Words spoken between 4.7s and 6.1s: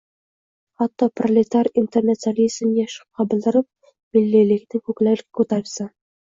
ko‘klarga ko‘taribsan.